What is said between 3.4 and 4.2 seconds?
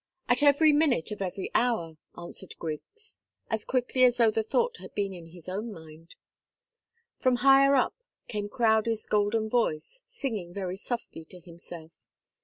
as quickly as